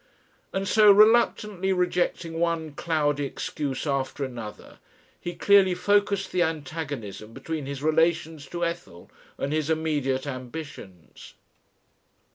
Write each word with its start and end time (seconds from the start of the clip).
And 0.51 0.67
so, 0.67 0.91
reluctantly 0.91 1.71
rejecting 1.71 2.39
one 2.39 2.71
cloudy 2.71 3.23
excuse 3.25 3.85
after 3.85 4.25
another, 4.25 4.79
he 5.19 5.35
clearly 5.35 5.75
focussed 5.75 6.31
the 6.31 6.41
antagonism 6.41 7.33
between 7.33 7.67
his 7.67 7.83
relations 7.83 8.47
to 8.47 8.65
Ethel 8.65 9.11
and 9.37 9.53
his 9.53 9.69
immediate 9.69 10.25
ambitions. 10.25 11.35